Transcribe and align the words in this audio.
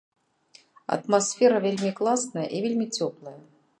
Атмасфера 0.95 1.57
вельмі 1.67 1.91
класная 1.99 2.47
і 2.61 2.63
вельмі 2.65 2.85
цёплая. 2.97 3.37